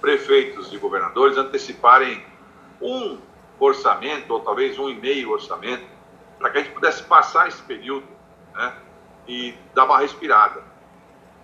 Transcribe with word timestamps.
prefeitos 0.00 0.72
e 0.72 0.78
governadores 0.78 1.36
anteciparem 1.36 2.24
um 2.80 3.18
orçamento, 3.58 4.32
ou 4.32 4.40
talvez 4.40 4.78
um 4.78 4.88
e 4.88 4.94
meio 4.94 5.30
orçamento, 5.30 5.86
para 6.38 6.50
que 6.50 6.58
a 6.58 6.62
gente 6.62 6.72
pudesse 6.72 7.02
passar 7.02 7.48
esse 7.48 7.62
período 7.62 8.06
né, 8.54 8.74
e 9.26 9.54
dar 9.74 9.84
uma 9.84 9.98
respirada. 9.98 10.62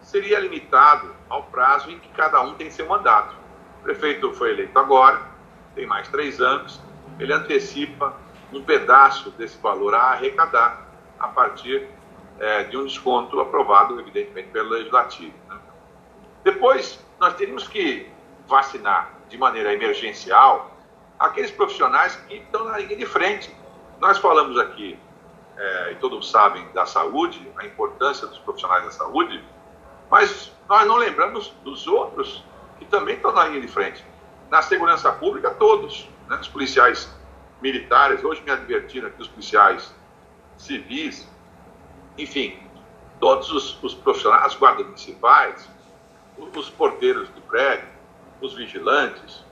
Seria 0.00 0.38
limitado 0.38 1.14
ao 1.28 1.44
prazo 1.44 1.90
em 1.90 1.98
que 1.98 2.08
cada 2.10 2.40
um 2.42 2.54
tem 2.54 2.70
seu 2.70 2.86
mandato. 2.86 3.34
O 3.80 3.82
prefeito 3.82 4.32
foi 4.34 4.50
eleito 4.52 4.78
agora, 4.78 5.20
tem 5.74 5.86
mais 5.86 6.08
três 6.08 6.40
anos, 6.40 6.80
ele 7.18 7.32
antecipa 7.32 8.16
um 8.52 8.62
pedaço 8.62 9.30
desse 9.32 9.58
valor 9.58 9.94
a 9.94 10.12
arrecadar 10.12 10.86
a 11.18 11.28
partir 11.28 11.88
é, 12.38 12.64
de 12.64 12.76
um 12.76 12.84
desconto 12.84 13.40
aprovado, 13.40 13.98
evidentemente, 13.98 14.48
pelo 14.50 14.70
Legislativo. 14.70 15.34
Né? 15.48 15.58
Depois, 16.44 17.04
nós 17.18 17.34
teríamos 17.34 17.66
que 17.66 18.10
vacinar 18.46 19.12
de 19.28 19.36
maneira 19.36 19.72
emergencial 19.72 20.70
aqueles 21.18 21.50
profissionais 21.50 22.16
que 22.28 22.36
estão 22.36 22.64
na 22.64 22.78
linha 22.78 22.96
de 22.96 23.06
frente. 23.06 23.54
Nós 24.00 24.18
falamos 24.18 24.58
aqui, 24.58 24.98
é, 25.56 25.92
e 25.92 25.94
todos 25.96 26.30
sabem, 26.30 26.66
da 26.72 26.84
saúde, 26.84 27.50
a 27.56 27.64
importância 27.64 28.26
dos 28.26 28.38
profissionais 28.38 28.84
da 28.84 28.90
saúde, 28.90 29.42
mas 30.10 30.52
nós 30.68 30.86
não 30.86 30.96
lembramos 30.96 31.48
dos 31.64 31.86
outros 31.86 32.44
que 32.78 32.84
também 32.84 33.16
estão 33.16 33.32
na 33.32 33.44
linha 33.44 33.60
de 33.60 33.68
frente. 33.68 34.04
Na 34.50 34.62
segurança 34.62 35.10
pública, 35.12 35.50
todos, 35.50 36.08
né? 36.28 36.36
os 36.36 36.48
policiais 36.48 37.12
militares, 37.60 38.22
hoje 38.22 38.42
me 38.42 38.50
advertiram 38.50 39.08
aqui 39.08 39.22
os 39.22 39.28
policiais 39.28 39.94
civis, 40.56 41.28
enfim, 42.18 42.58
todos 43.18 43.50
os, 43.50 43.82
os 43.82 43.94
profissionais, 43.94 44.44
as 44.44 44.54
guardas 44.54 44.84
municipais, 44.86 45.68
os, 46.38 46.56
os 46.56 46.70
porteiros 46.70 47.32
de 47.34 47.40
prédio, 47.42 47.88
os 48.40 48.54
vigilantes, 48.54 49.44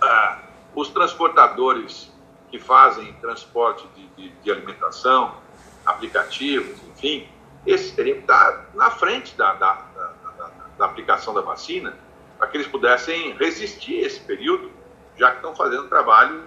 ah, 0.00 0.42
os 0.74 0.88
transportadores 0.88 2.12
que 2.50 2.58
fazem 2.58 3.12
transporte 3.14 3.86
de, 3.94 4.06
de, 4.08 4.28
de, 4.30 4.50
alimentação, 4.50 5.36
aplicativos, 5.84 6.80
enfim, 6.88 7.28
esses 7.66 7.92
teriam 7.92 8.16
que 8.16 8.22
estar 8.22 8.70
na 8.74 8.90
frente 8.90 9.36
da, 9.36 9.54
da, 9.54 9.72
da, 9.74 10.50
da 10.78 10.84
aplicação 10.86 11.34
da 11.34 11.40
vacina 11.40 11.94
para 12.38 12.46
que 12.46 12.56
eles 12.56 12.68
pudessem 12.68 13.32
resistir 13.36 13.98
esse 13.98 14.20
período, 14.20 14.70
já 15.16 15.30
que 15.30 15.36
estão 15.36 15.54
fazendo 15.54 15.84
um 15.84 15.88
trabalho, 15.88 16.44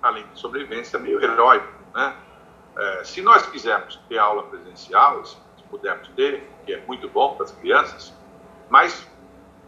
além 0.00 0.24
de 0.28 0.38
sobrevivência, 0.38 0.98
meio 0.98 1.20
heróico. 1.20 1.66
Né? 1.92 2.14
É, 2.76 3.04
se 3.04 3.20
nós 3.20 3.44
quisermos 3.46 3.96
ter 4.08 4.18
aula 4.18 4.44
presencial, 4.44 5.24
se 5.24 5.36
pudermos 5.68 6.08
ter, 6.10 6.48
que 6.64 6.72
é 6.72 6.80
muito 6.86 7.08
bom 7.08 7.34
para 7.34 7.44
as 7.44 7.52
crianças, 7.52 8.14
mas 8.68 9.06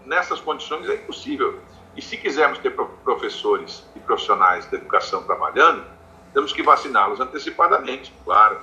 nessas 0.04 0.40
condições 0.40 0.88
é 0.88 0.94
impossível. 0.94 1.60
E 1.96 2.02
se 2.02 2.16
quisermos 2.16 2.58
ter 2.58 2.70
professores 2.70 3.84
e 3.94 4.00
profissionais 4.00 4.66
da 4.66 4.76
educação 4.76 5.22
trabalhando, 5.24 5.84
temos 6.32 6.52
que 6.52 6.62
vaciná-los 6.62 7.20
antecipadamente, 7.20 8.14
claro. 8.24 8.60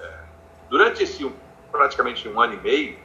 É, 0.00 0.18
durante 0.68 1.02
esse 1.02 1.30
praticamente 1.70 2.28
um 2.28 2.40
ano 2.40 2.54
e 2.54 2.56
meio, 2.56 2.98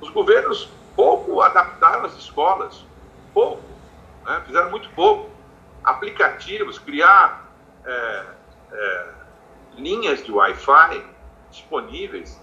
os 0.00 0.10
governos 0.10 0.68
pouco 0.94 1.40
adaptaram 1.40 2.04
as 2.04 2.14
escolas, 2.16 2.84
pouco, 3.32 3.62
né? 4.24 4.42
fizeram 4.46 4.70
muito 4.70 4.88
pouco. 4.90 5.30
Aplicativos, 5.84 6.78
criar 6.78 7.48
é, 7.84 8.24
é, 8.72 9.08
linhas 9.76 10.24
de 10.24 10.32
Wi-Fi 10.32 11.04
disponíveis 11.50 12.40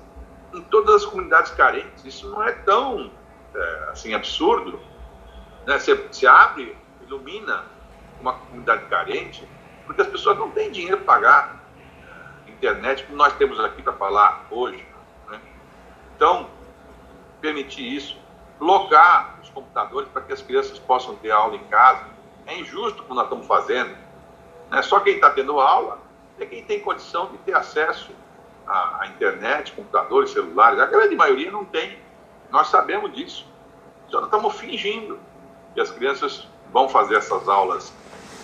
em 0.53 0.61
todas 0.63 1.03
as 1.03 1.05
comunidades 1.05 1.51
carentes. 1.51 2.03
Isso 2.05 2.29
não 2.29 2.43
é 2.43 2.53
tão 2.53 3.11
é, 3.55 3.89
assim 3.91 4.13
absurdo. 4.13 4.79
Né? 5.65 5.79
Você, 5.79 6.27
abre, 6.27 6.77
ilumina 7.01 7.65
uma 8.19 8.33
comunidade 8.33 8.85
carente, 8.85 9.47
porque 9.85 10.01
as 10.01 10.07
pessoas 10.07 10.37
não 10.37 10.51
têm 10.51 10.71
dinheiro 10.71 10.97
para 10.97 11.05
pagar 11.05 11.65
internet, 12.55 13.03
como 13.03 13.17
nós 13.17 13.33
temos 13.33 13.59
aqui 13.59 13.81
para 13.81 13.93
falar 13.93 14.47
hoje. 14.49 14.85
Né? 15.29 15.39
Então, 16.15 16.49
permitir 17.39 17.95
isso, 17.95 18.17
locar 18.59 19.37
os 19.41 19.49
computadores 19.49 20.09
para 20.09 20.21
que 20.21 20.33
as 20.33 20.41
crianças 20.41 20.79
possam 20.79 21.15
ter 21.15 21.31
aula 21.31 21.55
em 21.55 21.63
casa, 21.65 22.05
é 22.47 22.57
injusto 22.57 23.03
como 23.03 23.15
nós 23.15 23.25
estamos 23.25 23.45
fazendo. 23.45 23.95
Né? 24.71 24.81
Só 24.81 24.99
quem 24.99 25.15
está 25.15 25.29
tendo 25.29 25.59
aula 25.59 25.99
é 26.39 26.45
quem 26.45 26.63
tem 26.63 26.79
condição 26.79 27.31
de 27.31 27.37
ter 27.39 27.53
acesso 27.53 28.11
à, 28.67 29.03
à 29.03 29.07
internet, 29.07 29.71
computadores, 29.73 30.31
celulares. 30.31 30.79
A 30.79 30.85
grande 30.85 31.15
maioria 31.15 31.51
não 31.51 31.65
tem. 31.65 32.03
Nós 32.51 32.67
sabemos 32.67 33.13
disso. 33.13 33.45
Só 34.09 34.23
estamos 34.23 34.55
fingindo 34.55 35.19
que 35.73 35.81
as 35.81 35.91
crianças 35.91 36.47
vão 36.71 36.87
fazer 36.89 37.15
essas 37.15 37.47
aulas 37.47 37.93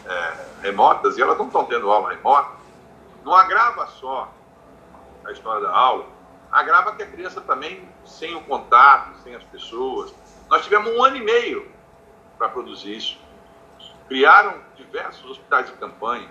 é, 0.06 0.46
remotas 0.62 1.18
e 1.18 1.22
elas 1.22 1.38
não 1.38 1.48
estão 1.48 1.66
tendo 1.66 1.90
aula 1.90 2.10
remota. 2.10 2.50
Não 3.24 3.34
agrava 3.34 3.88
só 3.88 4.32
a 5.26 5.32
história 5.32 5.62
da 5.62 5.72
aula, 5.72 6.06
agrava 6.52 6.96
que 6.96 7.04
a 7.04 7.08
criança 7.08 7.40
também, 7.42 7.88
sem 8.06 8.36
o 8.36 8.42
contato, 8.42 9.16
sem 9.24 9.36
as 9.36 9.44
pessoas. 9.44 10.14
Nós 10.50 10.64
tivemos 10.64 10.92
um 10.94 11.04
ano 11.04 11.18
e 11.18 11.22
meio 11.22 11.72
para 12.38 12.50
produzir 12.50 12.98
isso. 12.98 13.20
Criaram 14.08 14.56
diversos 14.76 15.30
hospitais 15.30 15.68
de 15.68 15.74
campanha, 15.74 16.28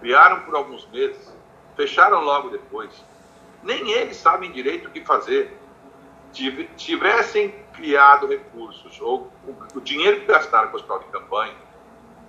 criaram 0.00 0.40
por 0.42 0.54
alguns 0.54 0.86
meses, 0.88 1.32
fecharam 1.76 2.20
logo 2.22 2.50
depois. 2.50 2.90
Nem 3.62 3.90
eles 3.92 4.16
sabem 4.16 4.52
direito 4.52 4.88
o 4.88 4.90
que 4.90 5.04
fazer. 5.04 5.56
Tivessem 6.32 7.50
criado 7.72 8.26
recursos, 8.26 9.00
ou 9.00 9.32
o 9.74 9.80
dinheiro 9.80 10.20
que 10.20 10.26
gastaram 10.26 10.68
com 10.68 10.74
o 10.74 10.76
hospital 10.76 10.98
de 11.00 11.06
campanha, 11.06 11.54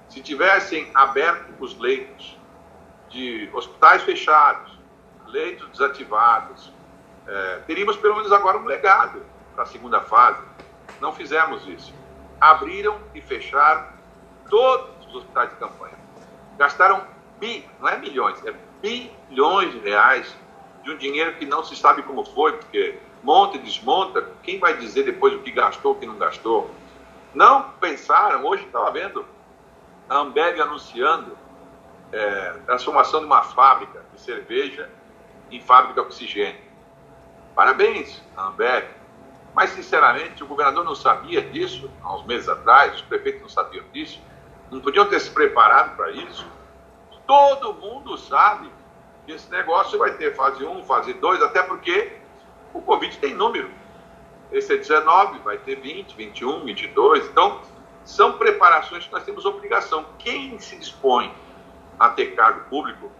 se 0.07 0.21
tivessem 0.21 0.89
aberto 0.93 1.53
os 1.59 1.77
leitos 1.77 2.37
de 3.09 3.49
hospitais 3.53 4.01
fechados, 4.03 4.77
leitos 5.27 5.67
desativados, 5.69 6.73
é, 7.27 7.59
teríamos 7.67 7.95
pelo 7.97 8.15
menos 8.15 8.31
agora 8.31 8.57
um 8.57 8.65
legado 8.65 9.23
para 9.53 9.63
a 9.63 9.67
segunda 9.67 10.01
fase. 10.01 10.41
Não 10.99 11.13
fizemos 11.13 11.67
isso. 11.67 11.93
Abriram 12.41 12.99
e 13.13 13.21
fecharam 13.21 13.87
todos 14.49 15.05
os 15.07 15.15
hospitais 15.15 15.49
de 15.51 15.55
campanha. 15.57 15.97
Gastaram 16.57 17.05
bi, 17.39 17.69
não 17.79 17.87
é 17.87 17.97
milhões, 17.97 18.43
é 18.45 18.53
bilhões 18.81 19.71
de 19.73 19.79
reais 19.79 20.35
de 20.83 20.91
um 20.91 20.97
dinheiro 20.97 21.35
que 21.35 21.45
não 21.45 21.63
se 21.63 21.75
sabe 21.75 22.03
como 22.03 22.23
foi, 22.23 22.53
porque 22.53 22.99
monta 23.23 23.57
e 23.57 23.59
desmonta, 23.59 24.29
quem 24.43 24.59
vai 24.59 24.77
dizer 24.77 25.03
depois 25.03 25.33
o 25.33 25.39
que 25.39 25.51
gastou, 25.51 25.93
o 25.93 25.95
que 25.95 26.05
não 26.05 26.17
gastou? 26.17 26.71
Não 27.33 27.71
pensaram, 27.79 28.45
hoje 28.45 28.65
estava 28.65 28.89
vendo 28.91 29.25
a 30.09 30.17
Ambev 30.17 30.59
anunciando 30.59 31.37
é, 32.11 32.53
transformação 32.65 33.19
de 33.19 33.25
uma 33.25 33.43
fábrica 33.43 34.03
de 34.13 34.19
cerveja 34.19 34.89
em 35.51 35.61
fábrica 35.61 35.95
de 35.95 35.99
oxigênio. 35.99 36.61
Parabéns, 37.55 38.21
Ambev. 38.37 38.85
Mas, 39.53 39.71
sinceramente, 39.71 40.43
o 40.43 40.47
governador 40.47 40.85
não 40.85 40.95
sabia 40.95 41.41
disso 41.41 41.89
há 42.03 42.15
uns 42.15 42.25
meses 42.25 42.47
atrás, 42.47 42.95
os 42.95 43.01
prefeitos 43.01 43.41
não 43.41 43.49
sabiam 43.49 43.83
disso, 43.91 44.21
não 44.71 44.79
podiam 44.79 45.07
ter 45.09 45.19
se 45.19 45.31
preparado 45.31 45.95
para 45.95 46.11
isso. 46.11 46.47
Todo 47.25 47.73
mundo 47.73 48.17
sabe 48.17 48.71
que 49.29 49.35
esse 49.35 49.51
negócio 49.51 49.99
vai 49.99 50.13
ter 50.13 50.35
fase 50.35 50.65
1, 50.65 50.83
fase 50.85 51.13
2, 51.13 51.43
até 51.43 51.61
porque 51.61 52.13
o 52.73 52.81
Covid 52.81 53.15
tem 53.19 53.35
número. 53.35 53.69
Esse 54.51 54.73
é 54.73 54.77
19, 54.77 55.37
vai 55.39 55.59
ter 55.59 55.75
20, 55.75 56.15
21, 56.15 56.65
22. 56.65 57.27
Então, 57.27 57.61
são 58.03 58.39
preparações 58.39 59.05
que 59.05 59.11
nós 59.11 59.23
temos 59.23 59.45
obrigação. 59.45 60.03
Quem 60.17 60.57
se 60.57 60.75
dispõe 60.77 61.31
a 61.99 62.09
ter 62.09 62.33
cargo 62.35 62.67
público 62.71 63.11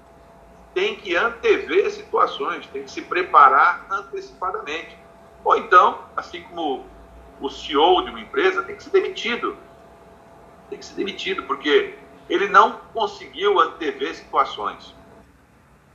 tem 0.74 0.96
que 0.96 1.16
antever 1.16 1.92
situações, 1.92 2.66
tem 2.66 2.84
que 2.84 2.90
se 2.90 3.04
preparar 3.04 3.86
antecipadamente. 3.92 4.98
Ou 5.44 5.58
então, 5.58 6.06
assim 6.18 6.42
como 6.42 6.88
o 7.40 7.50
CEO 7.52 8.04
de 8.04 8.10
uma 8.10 8.20
empresa 8.20 8.64
tem 8.64 8.76
que 8.76 8.82
ser 8.82 8.90
demitido. 8.90 9.56
Tem 10.72 10.80
que 10.80 10.86
ser 10.86 10.96
demitido, 10.96 11.44
porque 11.44 12.00
ele 12.28 12.48
não 12.48 12.80
conseguiu 12.94 13.60
antever 13.60 14.16
situações. 14.16 14.98